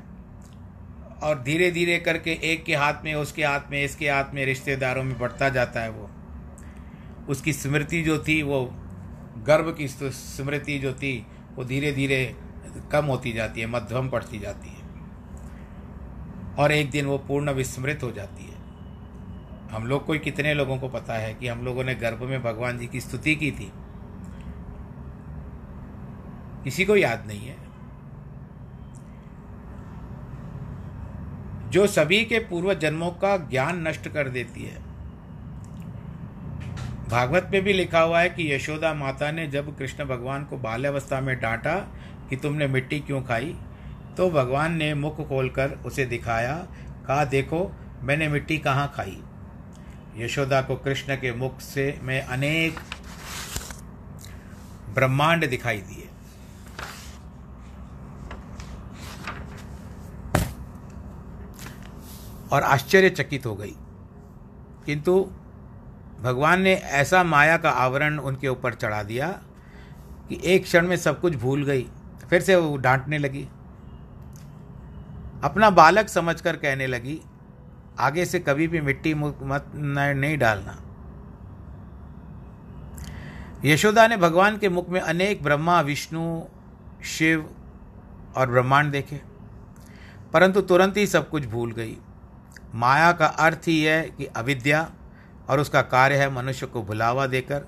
[1.23, 5.03] और धीरे धीरे करके एक के हाथ में, उसके हाथ में, इसके हाथ में रिश्तेदारों
[5.03, 6.09] में बढ़ता जाता है वो।
[7.29, 8.65] उसकी स्मृति जो थी, वो
[9.47, 12.35] गर्भ की स्मृति जो थी, वो धीरे धीरे
[12.91, 14.83] कम होती जाती है, मध्यम पड़ती जाती है।
[16.55, 18.53] और एक दिन वो पूर्ण विस्मृत हो जाती है।
[19.71, 22.77] हम लोग को, कितने लोगों को पता है कि हम लोगों ने गर्भ में भगवान
[22.77, 23.71] जी की स्तुति की थी?
[26.63, 27.62] किसी को याद नहीं है।
[31.73, 34.81] जो सभी के पूर्व जन्मों का ज्ञान नष्ट कर देती है।
[37.09, 41.21] भागवत में भी लिखा हुआ है कि यशोदा माता ने जब कृष्ण भगवान को बाल्यावस्था
[41.21, 41.75] में डांटा
[42.29, 43.55] कि तुमने मिट्टी क्यों खाई
[44.17, 46.55] तो भगवान ने मुख खोलकर उसे दिखाया,
[47.07, 49.17] कहा, देखो, मैंने मिट्टी कहाँ खाई?
[50.17, 52.79] यशोदा को कृष्ण के मुख से में अनेक
[54.93, 56.02] ब्रह्मांड दिखाई दिए।
[62.53, 63.75] और आश्चर्यचकित हो गई।
[64.85, 65.31] किंतु
[66.21, 69.27] भगवान ने ऐसा माया का आवरण उनके ऊपर चढ़ा दिया
[70.29, 71.87] कि एक क्षण में सब कुछ भूल गई,
[72.29, 73.47] फिर से वो डांटने लगी।
[75.43, 77.19] अपना बालक समझकर कहने लगी,
[77.99, 80.77] आगे से कभी भी मिट्टी मत नहीं डालना।
[83.65, 86.41] यशोदा ने भगवान के मुख में अनेक ब्रह्मा, विष्णु,
[87.05, 87.49] शिव
[88.37, 89.21] और ब्रह्मांड देखे,
[90.33, 91.97] परंतु तुरंत ही सब कुछ भूल गई।
[92.75, 94.91] माया का अर्थ ही है कि अविद्या
[95.49, 97.67] और उसका कार्य है मनुष्य को भुलावा देकर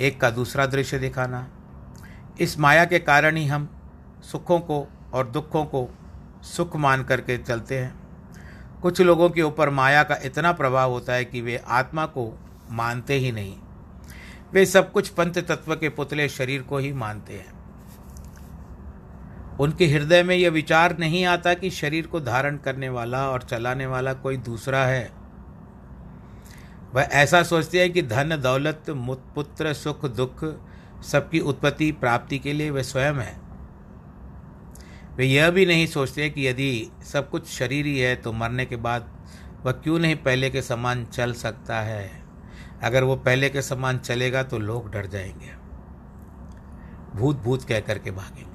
[0.00, 1.48] एक का दूसरा दृश्य दिखाना।
[2.40, 3.68] इस माया के कारण ही हम
[4.22, 5.88] सुखों को और दुखों को
[6.42, 8.00] सुख मान करके चलते हैं।
[8.82, 12.38] कुछ लोगों के ऊपर माया का इतना प्रभाव होता है कि वे आत्मा को
[12.70, 13.56] मानते ही नहीं।
[14.52, 17.59] वे सब कुछ पंच तत्व के पुतले शरीर को ही मानते हैं।
[19.60, 23.86] उनके हृदय में यह विचार नहीं आता कि शरीर को धारण करने वाला और चलाने
[23.86, 25.10] वाला कोई दूसरा है।
[26.94, 28.84] वह ऐसा सोचते हैं कि धन, दौलत
[29.34, 30.44] पुत्र, सुख, दुख
[31.02, 33.40] सबकी उत्पत्ति, प्राप्ति के लिए वे स्वयं है।
[35.16, 38.76] वे यह भी नहीं सोचते कि यदि सब कुछ शरीर ही है तो मरने के
[38.76, 39.10] बाद
[39.64, 42.22] वह क्यों नहीं पहले के समान चल सकता है?
[42.82, 45.52] अगर वो पहले के समान चलेगा तो लोग डर जाएँगे।
[47.14, 48.49] भूत भूत कह करके भागेंगे।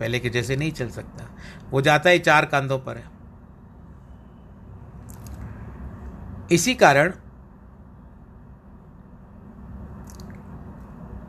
[0.00, 1.24] पहले के जैसे नहीं चल सकता।
[1.70, 3.18] वो जाता ही चार कंधों पर। है
[6.52, 7.12] इसी कारण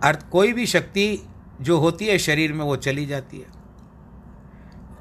[0.04, 1.28] अर्थ कोई भी शक्ति
[1.62, 3.48] जो होती है शरीर में वो चली जाती है।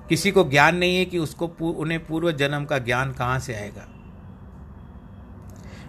[0.09, 3.88] किसी को ज्ञान नहीं है कि उसको उन्हें पूर्व जन्म का ज्ञान कहाँ से आएगा।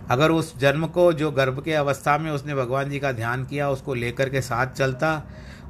[0.10, 3.70] अगर उस जन्म को जो गर्भ के अवस्था में उसने भगवान जी का ध्यान किया,
[3.70, 5.24] उसको लेकर के साथ चलता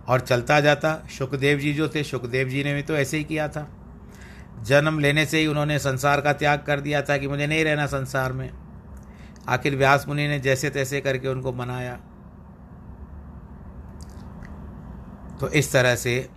[0.08, 3.48] और चलता जाता। सुखदेव जी जो थे सुखदेव जी ने भी तो ऐसे ही किया
[3.48, 3.70] था।
[4.62, 7.86] जन्म लेने से ही उन्होंने संसार का त्याग कर दिया था कि मुझे नहीं रहना
[7.86, 8.50] संसार में।
[9.48, 12.00] आखिर व्यास मुनि ने जैसे तैसे करके उनको मनाया।
[15.40, 16.30] तो इस तरह से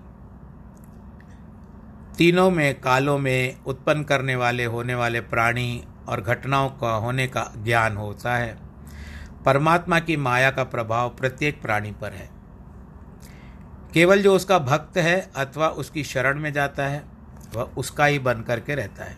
[2.18, 7.52] तीनों में, कालों में उत्पन्न करने वाले, होने वाले प्राणी और घटनाओं का होने का
[7.58, 8.58] ज्ञान होता है।
[9.44, 12.41] परमात्मा की माया का प्रभाव प्रत्येक प्राणी पर है।
[13.94, 17.02] केवल जो उसका भक्त है अथवा उसकी शरण में जाता है,
[17.54, 19.16] वह उसका ही बन करके रहता है।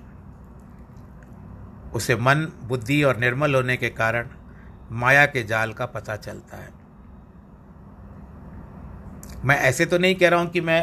[1.95, 4.29] उसे मन, बुद्धि और निर्मल होने के कारण
[4.93, 6.73] माया के जाल का पता चलता है।
[9.45, 10.83] मैं ऐसे तो नहीं कह रहा हूँ कि मैं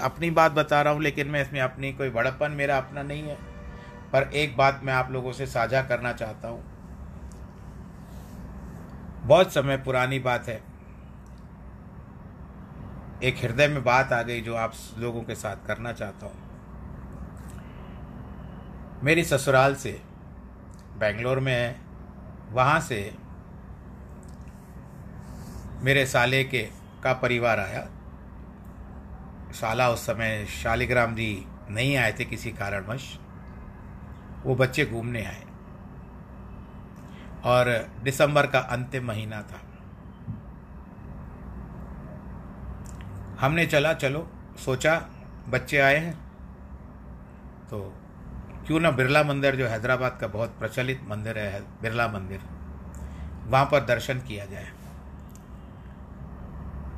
[0.00, 3.38] अपनी बात बता रहा हूँ, लेकिन मैं इसमें अपनी कोई बड़प्पन, मेरा अपना नहीं है।
[4.12, 6.62] पर एक बात मैं आप लोगों से साझा करना चाहता हूँ।
[9.24, 10.71] बहुत समय पुरानी बात है।
[13.22, 16.52] एक हृदय में बात आ गई जो आप लोगों के साथ करना चाहता हूँ।
[19.04, 20.02] मेरी ससुराल से
[20.98, 21.80] बेंगलोर में है।
[22.50, 23.14] वहाँ से
[25.80, 26.70] मेरे साले के
[27.02, 27.88] का परिवार आया।
[29.52, 33.18] साला उस समय शालिग्राम जी नहीं आए थे किसी कारणवश।
[34.44, 35.44] वो बच्चे घूमने आए।
[37.44, 39.60] और दिसंबर का अंतिम महीना था।
[43.42, 44.30] हमने चला, चलो,
[44.64, 44.94] सोचा,
[45.48, 46.14] बच्चे आए हैं।
[47.70, 47.78] तो
[48.66, 52.40] क्यों ना बिरला मंदिर जो हैदराबाद का बहुत प्रचलित मंदिर है, बिरला मंदिर,
[53.46, 54.68] वहाँ पर दर्शन किया जाए।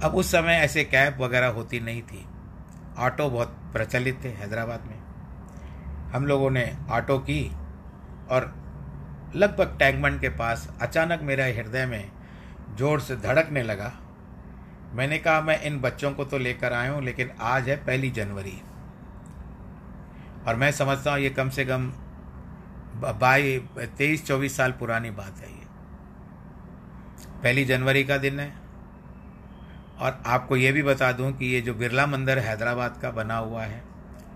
[0.02, 2.26] अब उस समय ऐसे कैब वगैरह होती नहीं थी।
[2.98, 4.98] ऑटो बहुत प्रचलित थे हैदराबाद में।
[6.12, 7.42] हम लोगों ने ऑटो की
[8.30, 8.52] और
[9.36, 12.12] लगभग टैंकमंड के पास अचानक मेरा हृदय में
[12.76, 13.92] ज़ोर से धड़कने लगा।
[14.94, 18.62] मैंने कहा, मैं इन बच्चों को तो लेकर आया हूँ, लेकिन आज है पहली जनवरी।
[20.48, 21.92] और मैं समझता हूँ, ये कम से कम
[22.94, 25.64] बाई, तेईस, चौबीस साल पुरानी बात है ये।
[27.42, 28.54] पहली जनवरी का दिन है।
[29.98, 33.62] और आपको ये भी बता दूँ कि ये जो बिरला मंदिर हैदराबाद का बना हुआ
[33.62, 33.82] है,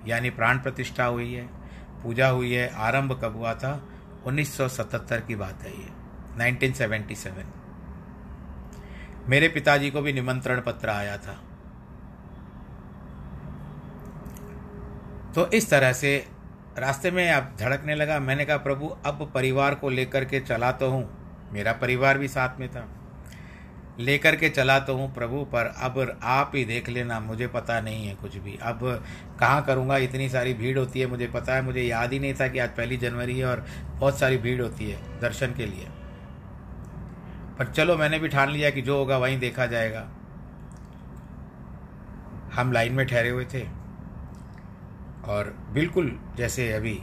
[0.07, 1.47] यानी प्राण प्रतिष्ठा हुई है,
[2.03, 3.88] पूजा हुई है, आरंभ कब हुआ था?
[4.27, 5.88] 1977 की बात है ये
[6.38, 7.58] 1977
[9.29, 11.38] मेरे पिताजी को भी निमंत्रण पत्र आया था।
[15.35, 16.27] तो इस तरह से
[16.79, 20.91] रास्ते में अब धड़कने लगा। मैंने कहा, प्रभु, अब परिवार को लेकर के चला तो
[20.91, 21.09] हूँ।
[21.53, 22.88] मेरा परिवार भी साथ में था।
[24.01, 28.07] लेकर के चला तो हूँ प्रभु, पर अब आप ही देख लेना, मुझे पता नहीं
[28.07, 29.05] है कुछ भी। अब
[29.41, 29.97] कहाँ करूँगा?
[29.97, 32.69] इतनी सारी भीड़ होती है, मुझे पता है। मुझे याद ही नहीं था कि आज
[32.69, 35.88] पहली जनवरी है और बहुत सारी भीड़ होती है दर्शन के लिए।
[37.59, 40.09] पर चलो मैंने भी ठान लिया कि जो होगा वहीं देखा जाएगा।
[42.55, 43.68] हम लाइन में ठहरे हुए थे।
[45.25, 47.03] और बिल्कुल जैसे अभी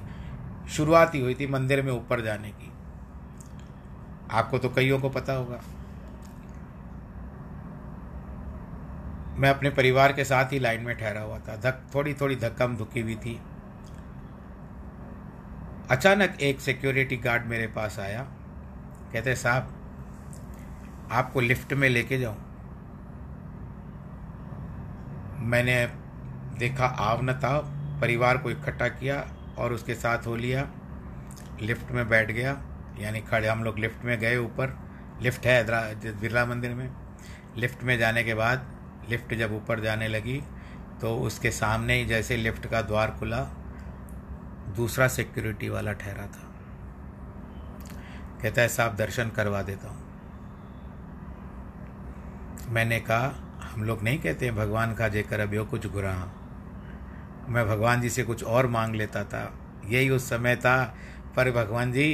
[0.70, 2.72] शुरुआत ही हुई थी मंदिर में ऊपर जाने की।
[4.32, 5.62] आपको तो कईयों को पता होगा।
[9.38, 12.76] मैं अपने परिवार के साथ ही लाइन में ठहरा हुआ था। धक थोड़ी थोड़ी धक्कम
[12.76, 13.42] धुकी हुई थी।
[15.92, 18.24] अचानक एक सिक्योरिटी गार्ड मेरे पास आया।
[19.14, 19.75] कहते साहब
[21.12, 22.38] आपको लिफ्ट में लेके जाऊँ।
[25.46, 25.86] मैंने
[26.60, 27.58] देखा आव न था,
[28.02, 29.24] परिवार को इकट्ठा किया
[29.58, 30.68] और उसके साथ हो लिया।
[31.62, 32.58] लिफ्ट में बैठ गया,
[33.00, 34.78] यानी खड़े हम लोग लिफ्ट में गए ऊपर।
[35.22, 35.64] लिफ्ट है
[36.22, 36.90] बिरला मंदिर में।
[37.58, 38.66] लिफ्ट में जाने के बाद
[39.10, 40.42] लिफ्ट जब ऊपर जाने लगी
[41.02, 43.40] तो उसके सामने ही जैसे लिफ्ट का द्वार खुला,
[44.76, 46.52] दूसरा सिक्योरिटी वाला ठहरा था।
[48.42, 50.05] कहता है, साहब, दर्शन करवा देता हूँ।
[52.70, 56.14] मैंने कहा, हम लोग नहीं कहते हैं भगवान का जेकर अब यो कुछ गुरा
[57.50, 59.52] मैं भगवान जी से कुछ और मांग लेता था।
[59.86, 60.96] यही उस समय था,
[61.36, 62.14] पर भगवान जी,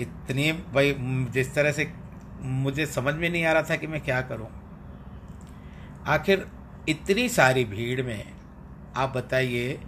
[0.00, 0.94] इतनी भाई
[1.32, 1.92] जिस तरह से
[2.42, 4.48] मुझे समझ में नहीं आ रहा था कि मैं क्या करूँ।
[6.06, 6.46] आखिर
[6.88, 8.32] इतनी सारी भीड़ में
[8.96, 9.78] आप बताइए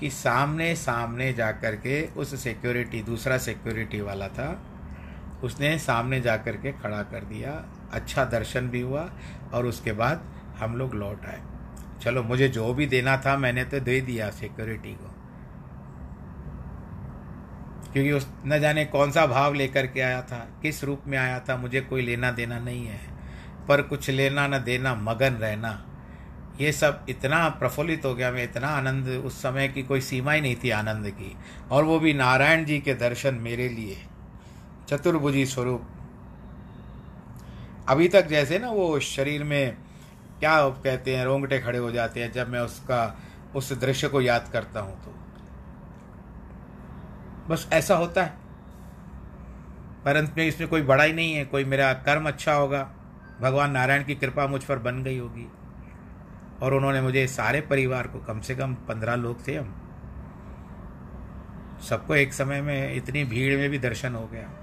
[0.00, 4.48] कि सामने सामने जा कर के उस सिक्योरिटी दूसरा सिक्योरिटी वाला था,
[5.44, 7.52] उसने सामने जा कर के खड़ा कर दिया।
[7.92, 9.10] अच्छा दर्शन भी हुआ
[9.52, 10.24] और उसके बाद
[10.58, 11.40] हम लोग लौट आए।
[12.02, 15.14] चलो, मुझे जो भी देना था, मैंने तो दे दिया सिक्योरिटी को।
[17.92, 21.40] क्योंकि उस, न जाने कौन सा भाव लेकर के आया था, किस रूप में आया
[21.40, 23.00] था, मुझे कोई लेना देना नहीं है।
[23.68, 25.86] पर कुछ लेना न देना, मगन रहना,
[26.60, 30.40] ये सब इतना प्रफुल्लित हो गया, मैं इतना आनंद, उस समय की कोई सीमा ही
[30.40, 31.36] नहीं थी आनंद की।
[31.70, 34.02] और वो भी नारायण जी के दर्शन मेरे लिए।
[34.88, 35.88] चतुर्भुजी स्वरूप
[37.90, 39.76] अभी तक जैसे ना वो शरीर में
[40.38, 43.20] क्या कहते हैं, रोंगटे खड़े हो जाते हैं जब मैं उसका,
[43.56, 45.14] उस दृश्य को याद करता हूँ तो।
[47.48, 48.32] बस ऐसा होता है।
[50.04, 52.90] परंतु इसमें कोई बड़ा ही नहीं है, कोई मेरा कर्म अच्छा होगा।
[53.40, 55.52] भगवान नारायण की कृपा मुझ पर बन गई होगी।
[56.62, 59.74] और उन्होंने मुझे सारे परिवार को, कम से कम पंद्रह लोग थे हम,
[61.88, 64.59] सबको एक समय में इतनी भीड़ में भी दर्शन हो गया।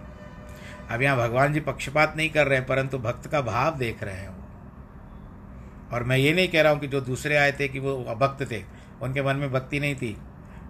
[0.91, 4.15] अब यहाँ भगवान जी पक्षपात नहीं कर रहे हैं, परंतु भक्त का भाव देख रहे
[4.15, 7.79] हैं वो। और मैं ये नहीं कह रहा हूँ कि जो दूसरे आए थे कि
[7.79, 8.63] वो अभक्त थे,
[9.01, 10.15] उनके मन में भक्ति नहीं थी।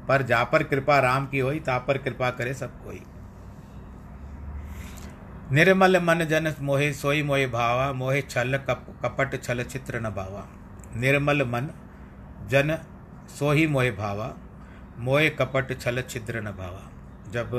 [0.08, 3.02] पर जा पर कृपा राम की होई, ता पर कृपा करे सब कोई।
[5.52, 10.46] निर्मल मन जन मोहे सोई मोहे भावा, मोहे छल कप, कपट छल चित्र न भावा।
[10.96, 11.70] निर्मल मन
[12.48, 12.78] जन
[13.30, 14.34] सोही मोहे भावा,
[15.00, 16.82] मोहे कपट छल छिद्र न भावा।
[17.32, 17.52] जब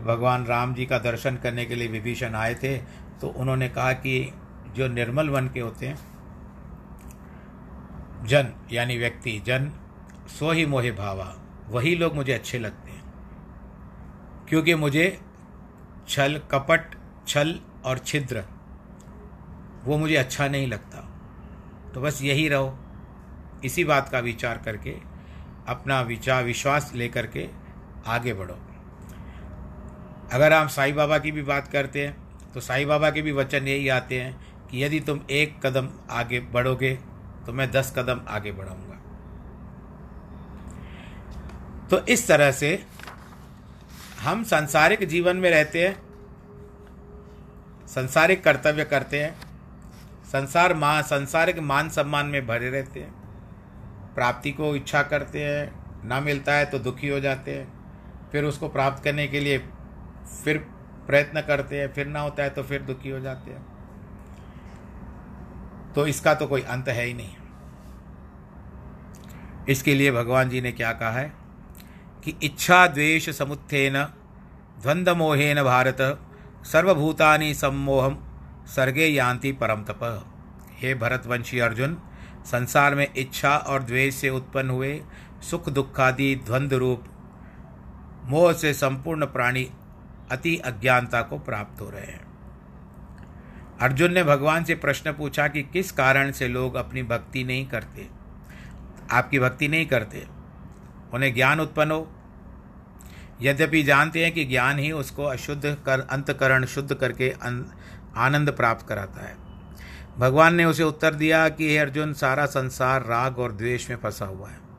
[0.00, 2.78] भगवान राम जी का दर्शन करने के लिए विभीषण आए थे
[3.20, 4.32] तो उन्होंने कहा कि
[4.72, 6.12] जो निर्मल वन के होते हैं,
[8.26, 9.72] जन, यानी व्यक्ति, जन,
[10.38, 11.36] सो ही मोहे भावा,
[11.68, 13.02] वही लोग मुझे अच्छे लगते हैं।
[14.48, 15.20] क्योंकि मुझे
[16.08, 16.94] छल, कपट,
[17.28, 18.44] छल और छिद्र,
[19.84, 20.98] वो मुझे अच्छा नहीं लगता।
[21.94, 22.78] तो बस यही रहो,
[23.64, 24.96] इसी बात का विचार करके,
[25.66, 27.48] अपना विचार विश्वास लेकर के
[28.06, 28.58] आगे बढ़ो।
[30.32, 33.68] अगर हम साईं बाबा की भी बात करते हैं तो साईं बाबा के भी वचन
[33.68, 36.94] यही आते हैं कि यदि तुम एक कदम आगे बढ़ोगे
[37.46, 38.98] तो मैं दस कदम आगे बढ़ाऊँगा।
[41.90, 42.84] तो इस तरह से
[44.20, 45.96] हम सांसारिक जीवन में रहते हैं,
[47.86, 49.34] संसारिक कर्तव्य करते हैं,
[50.26, 53.12] संसार मान संसारिक मान सम्मान में भरे रहते हैं,
[54.14, 55.72] प्राप्ति को इच्छा करते हैं,
[56.04, 57.66] ना मिलता है तो दुखी हो जाते हैं,
[58.32, 59.58] फिर उसको प्राप्त करने के लिए
[60.34, 60.58] फिर
[61.06, 63.62] प्रयत्न करते हैं, फिर ना होता है तो फिर दुखी हो जाते हैं।
[65.94, 67.36] तो इसका तो कोई अंत है ही नहीं।
[69.68, 71.32] इसके लिए भगवान जी ने क्या कहा है
[72.24, 74.02] कि इच्छा द्वेष समुत्थेन
[74.82, 75.98] द्वंद्व मोहेन भारत
[76.66, 78.18] सर्वभूतानि सम्मोहम
[78.66, 80.00] सर्गे यान्ति परम तप।
[80.74, 81.96] हे भरतवंशी अर्जुन,
[82.46, 85.00] संसार में इच्छा और द्वेष से उत्पन्न हुए
[85.50, 87.04] सुख दुखादि द्वंद्व रूप
[88.24, 89.68] मोह से संपूर्ण प्राणी
[90.30, 92.32] अति अज्ञानता को प्राप्त हो रहे हैं।
[93.80, 98.08] अर्जुन ने भगवान से प्रश्न पूछा कि किस कारण से लोग अपनी भक्ति नहीं करते?
[99.10, 100.26] आपकी भक्ति नहीं करते?
[101.14, 102.12] उन्हें ज्ञान उत्पन्न हो।
[103.42, 107.34] यद्यपि जानते हैं कि ज्ञान ही उसको अशुद्ध कर, अंतकरण शुद्ध करके
[108.16, 109.36] आनंद प्राप्त कराता है।
[110.18, 114.48] भगवान ने उसे उत्तर दिया कि अर्जुन, सारा संसार राग और द्वेष में फंसा हुआ
[114.48, 114.71] है।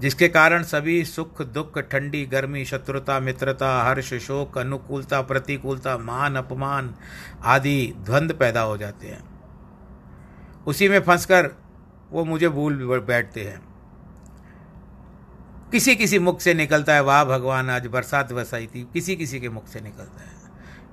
[0.00, 6.94] जिसके कारण सभी सुख, दुख, ठंडी, गर्मी, शत्रुता, मित्रता, हर्ष, शोक, अनुकूलता, प्रतिकूलता, मान, अपमान
[7.44, 9.40] आदि द्वंद्व पैदा हो जाते हैं।
[10.66, 11.50] उसी में फंसकर
[12.10, 13.70] वो मुझे भूल बैठते हैं।
[15.70, 19.48] किसी किसी मुख से निकलता है, वाह भगवान, आज बरसात बरसाई थी। किसी किसी के
[19.48, 20.36] मुख से निकलता है।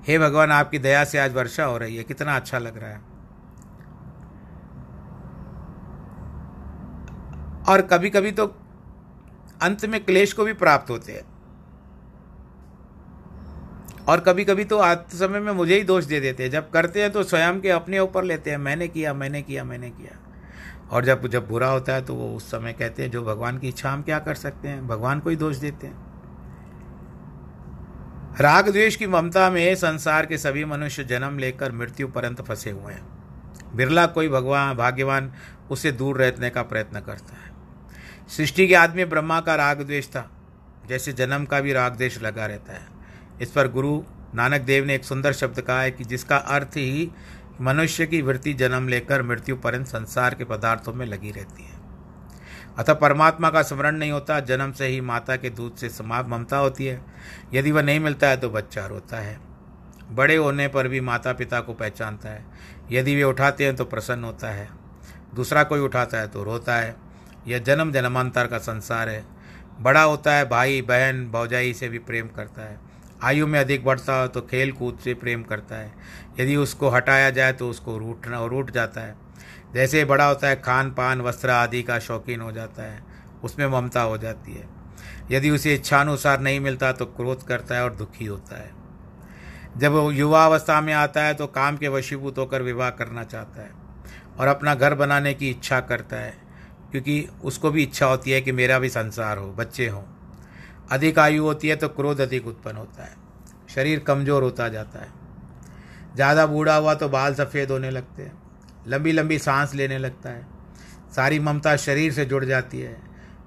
[0.08, 3.18] हे भगवान, आपकी दया से आज वर्षा हो रही है। कितना अच्छा लग रहा है।
[7.68, 8.56] और कभी कभी तो
[9.62, 11.38] अंत में क्लेश को भी प्राप्त होते हैं।
[14.04, 17.02] और कभी कभी तो आज समय में मुझे ही दोष दे देते हैं। जब करते
[17.02, 20.18] हैं तो स्वयं के अपने ऊपर लेते हैं। मैंने किया मैंने किया मैंने किया।
[20.90, 23.68] और जब जब बुरा होता है तो वो उस समय कहते हैं, जो भगवान की
[23.68, 24.86] इच्छा, हम क्या कर सकते हैं?
[24.88, 26.08] भगवान को ही दोष देते हैं।
[28.40, 32.92] राग द्वेष की ममता में संसार के सभी मनुष्य जन्म लेकर मृत्यु पर्यंत फंसे हुए
[32.92, 33.18] हैं।
[33.76, 35.32] बिरला कोई भगवान, भाग्यवान
[35.70, 37.47] उससे दूर रहने का प्रयत्न करता है।
[38.28, 40.30] सृष्टि के आदमी ब्रह्मा का राग द्वेष था,
[40.88, 42.86] जैसे जन्म का भी राग द्वेष लगा रहता है।
[43.40, 44.02] इस पर गुरु
[44.34, 47.10] नानक देव ने एक सुंदर शब्द कहा है कि जिसका अर्थ ही
[47.60, 51.78] मनुष्य की वृत्ति जन्म लेकर मृत्यु पर्यंत संसार के पदार्थों में लगी रहती है।
[52.78, 56.56] अतः परमात्मा का स्मरण नहीं होता, जन्म से ही माता के दूध से समाप्त ममता
[56.56, 57.04] होती है।
[57.54, 59.38] यदि वह नहीं मिलता है तो बच्चा रोता है।
[60.10, 62.44] बड़े होने पर भी माता पिता को पहचानता है।
[62.90, 64.68] यदि वे उठाते हैं तो प्रसन्न होता है।
[65.34, 67.07] दूसरा कोई उठाता है तो रोता है।
[67.46, 69.24] यह जन्म जन्मांतर का संसार है।
[69.80, 72.78] बड़ा होता है, भाई, बहन, भौजाई से भी प्रेम करता है।
[73.22, 75.92] आयु में अधिक बढ़ता हो तो खेल कूद से प्रेम करता है।
[76.40, 79.14] यदि उसको हटाया जाए तो उसको रूटना रूट जाता है।
[79.74, 83.02] जैसे बड़ा होता है खान पान वस्त्र आदि का शौकीन हो जाता है।
[83.44, 84.68] उसमें ममता हो जाती है।
[85.30, 88.70] यदि उसे इच्छानुसार नहीं मिलता तो क्रोध करता है और दुखी होता है।
[89.76, 93.70] जब वो युवावस्था में आता है तो काम के वशीभूत होकर विवाह करना चाहता है
[94.38, 96.47] और अपना घर बनाने की इच्छा करता है।
[96.92, 100.02] क्योंकि उसको भी इच्छा होती है कि मेरा भी संसार हो, बच्चे हों।
[100.90, 103.16] अधिक आयु होती है तो क्रोध अधिक उत्पन्न होता है।
[103.68, 105.08] शरीर कमज़ोर होता जाता है।
[106.14, 108.32] ज़्यादा बूढ़ा हुआ तो बाल सफ़ेद होने लगते हैं।
[108.86, 110.46] लंबी लंबी सांस लेने लगता है।
[111.16, 112.96] सारी ममता शरीर से जुड़ जाती है,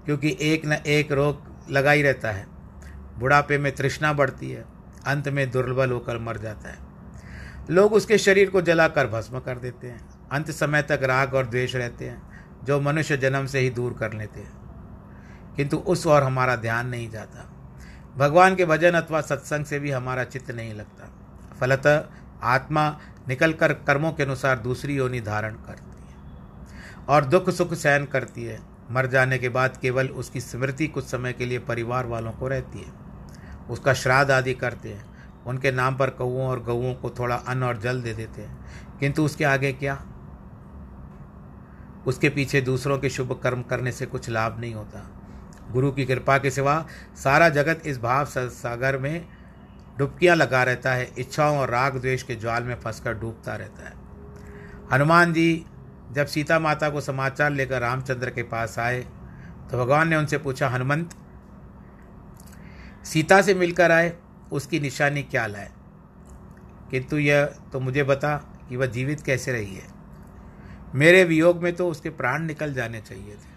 [0.05, 2.45] क्योंकि एक न एक रोग लगा ही रहता है।
[3.19, 4.65] बुढ़ापे में तृष्णा बढ़ती है,
[5.05, 6.77] अंत में दुर्बल होकर मर जाता है।
[7.69, 11.75] लोग उसके शरीर को जलाकर भस्म कर देते हैं। अंत समय तक राग और द्वेष
[11.75, 12.30] रहते हैं।
[12.63, 14.61] जो मनुष्य जन्म से ही दूर कर लेते हैं।
[15.55, 17.53] किंतु उस और हमारा ध्यान नहीं जाता।
[18.17, 21.09] भगवान के भजन अथवा सत्संग से भी हमारा चित्त नहीं लगता।
[21.59, 22.05] फलतः
[22.43, 26.15] आत्मा निकल कर कर्मों के अनुसार दूसरी योनि धारण करती है
[27.09, 28.59] और दुख सुख सहन करती है।
[28.91, 32.79] मर जाने के बाद केवल उसकी स्मृति कुछ समय के लिए परिवार वालों को रहती
[32.79, 32.93] है।
[33.69, 35.11] उसका श्राद्ध आदि करते हैं।
[35.45, 38.65] उनके नाम पर कौओं और गऊओं को थोड़ा अन्न और जल दे देते हैं।
[38.99, 40.05] किंतु उसके आगे क्या?
[42.07, 45.07] उसके पीछे दूसरों के शुभ कर्म करने से कुछ लाभ नहीं होता।
[45.71, 46.85] गुरु की कृपा के सिवा
[47.15, 49.25] सारा जगत इस भाव सागर में
[49.97, 53.93] डुबकियाँ लगा रहता है, इच्छाओं और राग द्वेष के ज्वाल में फंसकर डूबता रहता है।
[54.93, 55.65] हनुमान जी
[56.11, 58.99] जब सीता माता को समाचार लेकर रामचंद्र के पास आए
[59.71, 61.09] तो भगवान ने उनसे पूछा, हनुमंत,
[63.05, 64.13] सीता से मिलकर आए,
[64.51, 65.69] उसकी निशानी क्या लाए?
[66.91, 68.35] किंतु यह तो मुझे बता
[68.69, 70.00] कि वह जीवित कैसे रही है?
[70.95, 73.51] मेरे वियोग में तो उसके प्राण निकल जाने चाहिए थे।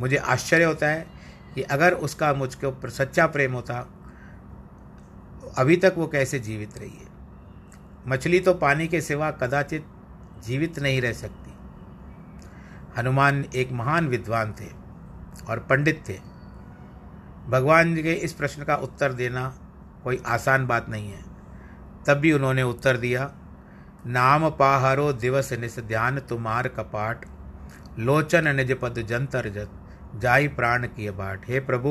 [0.00, 1.06] मुझे आश्चर्य होता है
[1.54, 3.88] कि अगर उसका मुझके ऊपर सच्चा प्रेम होता,
[5.58, 7.08] अभी तक वो कैसे जीवित रही है?
[8.06, 9.86] मछली तो पानी के सिवा कदाचित
[10.46, 11.50] जीवित नहीं रह सकती।
[12.98, 14.68] हनुमान एक महान विद्वान थे
[15.48, 16.18] और पंडित थे।
[17.48, 19.58] भगवान जी के इस प्रश्न का उत्तर देना
[20.04, 21.24] कोई आसान बात नहीं है।
[22.06, 23.34] तब भी उन्होंने उत्तर दिया
[24.06, 27.24] नाम पाहरो दिवस निस ध्यान तुमार कपाट।
[27.98, 29.70] लोचन निज पद जंतर जत,
[30.16, 31.90] जाई प्राण की बाट। हे प्रभु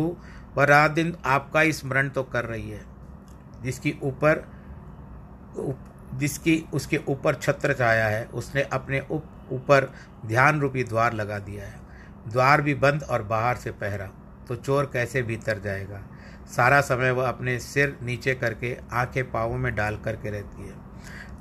[0.57, 2.81] वह रात दिन आपका ही स्मरण तो कर रही है।
[3.63, 4.43] जिसकी ऊपर
[6.15, 8.99] जिसकी उसके ऊपर छत्र छाया है, उसने अपने
[9.51, 9.91] ऊपर
[10.25, 11.79] ध्यान रूपी द्वार लगा दिया है।
[12.27, 14.09] द्वार भी बंद और बाहर से पहरा
[14.47, 16.01] तो चोर कैसे भीतर जाएगा?
[16.47, 20.88] सारा समय वह अपने सिर नीचे करके आँखें पाँवों में डाल करके रहती है।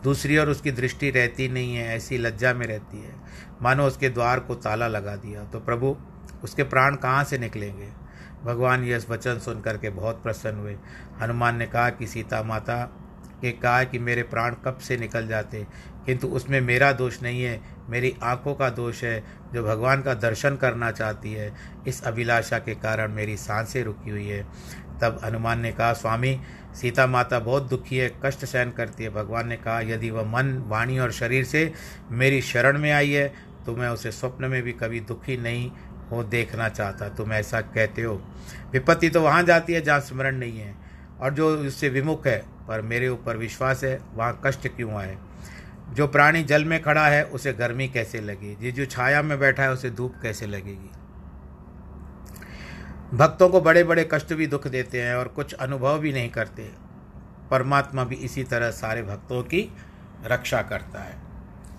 [0.05, 3.15] दूसरी ओर उसकी दृष्टि रहती नहीं है, ऐसी लज्जा में रहती है।
[3.63, 5.97] मानो उसके द्वार को ताला लगा दिया। तो प्रभु,
[6.45, 7.89] उसके प्राण कहाँ से निकलेंगे?
[8.45, 10.77] भगवान यह वचन सुन करके बहुत प्रसन्न हुए।
[11.23, 12.83] हनुमान ने कहा कि, सीता माता
[13.41, 15.67] के कहा कि मेरे प्राण कब से निकल जाते?
[16.07, 19.25] किंतु उसमें मेरा दोष नहीं है, मेरी आँखों का दोष है,
[19.55, 21.55] जो भगवान का दर्शन करना चाहती है।
[21.89, 24.47] इस अभिलाषा के कारण मेरी साँसें रुकी हुई है।
[25.01, 26.41] तब हनुमान ने कहा, स्वामी
[26.75, 30.57] सीता माता बहुत दुखी है, कष्ट सहन करती है। भगवान ने कहा, यदि वह मन,
[30.67, 31.73] वाणी और शरीर से
[32.11, 33.33] मेरी शरण में आई है
[33.67, 35.71] तो मैं उसे स्वप्न में भी कभी दुखी नहीं
[36.11, 38.15] हो देखना चाहता। तुम ऐसा कहते हो।
[38.73, 40.75] विपत्ति तो वहाँ जाती है जहाँ स्मरण नहीं है।
[41.21, 45.17] और जो उससे विमुख है, पर मेरे ऊपर विश्वास है, वहाँ कष्ट क्यों आए?
[45.91, 48.73] जो प्राणी जल में खड़ा है, उसे गर्मी कैसे लगेगी?
[48.73, 50.91] जो छाया में बैठा है, उसे धूप कैसे लगेगी?
[53.15, 56.73] भक्तों को बड़े बड़े कष्ट भी दुख देते हैं और कुछ अनुभव भी नहीं करते।
[57.51, 59.77] परमात्मा भी इसी तरह सारे भक्तों की
[60.25, 61.19] रक्षा करता है।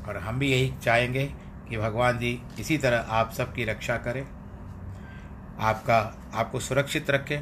[0.07, 1.33] और हम भी यही चाहेंगे
[1.69, 4.27] कि भगवान जी इसी तरह आप सबकी रक्षा करें।
[5.59, 7.41] आपका, आपको सुरक्षित रखें।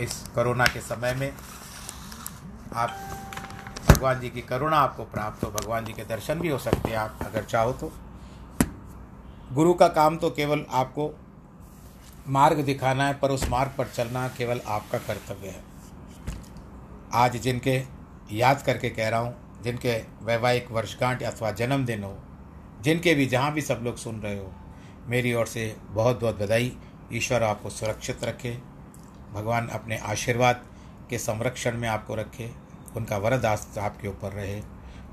[0.00, 1.34] इस कोरोना के समय में
[2.74, 2.90] आप,
[3.90, 6.96] भगवान जी की करुणा आपको प्राप्त हो, भगवान जी के दर्शन भी हो सकते हैं
[6.96, 7.92] आप अगर चाहो तो।
[9.52, 11.23] गुरु का काम तो केवल आपको
[12.26, 15.62] मार्ग दिखाना है, पर उस मार्ग पर चलना केवल आपका कर्तव्य है।
[17.12, 17.82] आज जिनके
[18.32, 22.16] याद करके कह रहा हूँ, जिनके वैवाहिक वर्षगांठ अथवा जन्मदिन हो,
[22.82, 24.52] जिनके भी जहाँ भी सब लोग सुन रहे हो,
[25.06, 26.76] मेरी ओर से बहुत बहुत बधाई।
[27.12, 28.56] ईश्वर आपको सुरक्षित रखे,
[29.32, 30.62] भगवान अपने आशीर्वाद
[31.10, 32.50] के संरक्षण में आपको रखे,
[32.96, 34.60] उनका वरदास आपके ऊपर रहे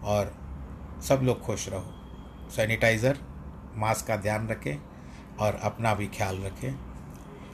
[0.03, 0.33] और
[1.07, 3.17] सब लोग खुश रहो। सैनिटाइज़र,
[3.75, 4.77] मास्क का ध्यान रखें
[5.37, 6.90] और अपना भी ख्याल रखें।